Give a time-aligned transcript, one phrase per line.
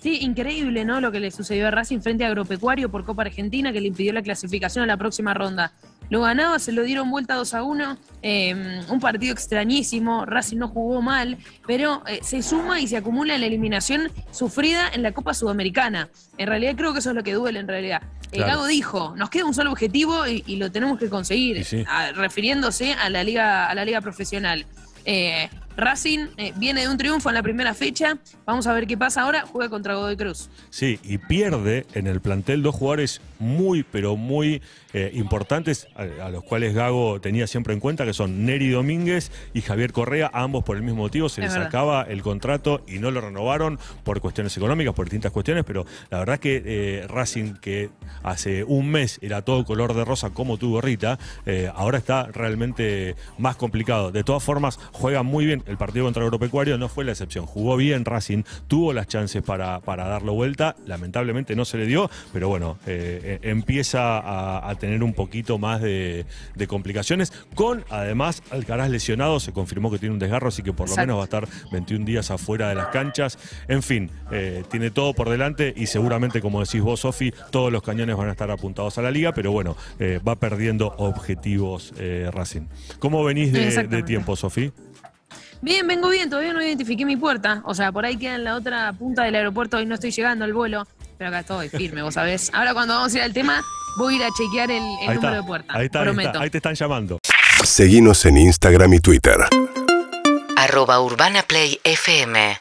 [0.00, 1.00] Sí, increíble, ¿no?
[1.00, 4.12] Lo que le sucedió a Racing frente a Agropecuario por Copa Argentina, que le impidió
[4.12, 5.72] la clasificación a la próxima ronda.
[6.10, 7.98] Lo ganaba, se lo dieron vuelta 2 a 1.
[8.22, 10.24] eh, un partido extrañísimo.
[10.26, 15.02] Racing no jugó mal, pero eh, se suma y se acumula la eliminación sufrida en
[15.02, 16.08] la Copa Sudamericana.
[16.38, 18.02] En realidad, creo que eso es lo que duele en realidad.
[18.32, 18.52] Eh, Claro.
[18.52, 21.84] Gago dijo: nos queda un solo objetivo y, y lo tenemos que conseguir, Y sí.
[21.88, 24.66] a- refiriéndose a la liga, a la liga profesional.
[25.04, 28.18] Eh, Racing eh, viene de un triunfo en la primera fecha.
[28.46, 29.44] Vamos a ver qué pasa ahora.
[29.46, 30.48] Juega contra Godoy Cruz.
[30.70, 34.62] Sí, y pierde en el plantel dos jugadores muy, pero muy
[34.92, 39.32] eh, importantes, a, a los cuales Gago tenía siempre en cuenta, que son Neri Domínguez
[39.52, 41.68] y Javier Correa, ambos por el mismo motivo, se Es les verdad.
[41.68, 46.18] acaba el contrato y no lo renovaron por cuestiones económicas, por distintas cuestiones, pero la
[46.20, 47.90] verdad que eh, Racing, que
[48.22, 51.18] hace un mes era todo color de rosa como tu gorrita,
[51.74, 54.12] ahora está realmente más complicado.
[54.12, 55.63] De todas formas, juega muy bien.
[55.66, 57.46] El partido contra Agropecuario no fue la excepción.
[57.46, 60.76] Jugó bien Racing, tuvo las chances para, para darlo vuelta.
[60.86, 65.58] Lamentablemente no se le dio, pero bueno, eh, eh, empieza a, a tener un poquito
[65.58, 67.32] más de, de complicaciones.
[67.54, 71.16] Con además Alcaraz lesionado, se confirmó que tiene un desgarro, así que por lo menos
[71.18, 73.38] va a estar 21 días afuera de las canchas.
[73.68, 77.82] En fin, eh, tiene todo por delante y seguramente, como decís vos, Sofi, todos los
[77.82, 81.92] cañones van a estar apuntados a la liga, pero bueno, eh, va perdiendo objetivos
[82.32, 82.62] Racing.
[82.98, 84.72] ¿Cómo venís de, de tiempo, Sofi?
[85.64, 87.62] Bien, vengo bien, todavía no identifiqué mi puerta.
[87.64, 90.44] O sea, por ahí queda en la otra punta del aeropuerto y no estoy llegando
[90.44, 90.86] al vuelo.
[91.16, 92.50] Pero acá estoy firme, vos sabés.
[92.52, 93.62] Ahora cuando vamos a ir al tema,
[93.96, 95.72] voy a ir a chequear el, el número de puerta.
[95.74, 96.28] ahí está, ahí prometo.
[96.28, 97.18] está, ahí te están llamando.
[97.64, 99.38] Seguinos en Instagram y Twitter.
[100.58, 102.58] arroba Urbana Play FM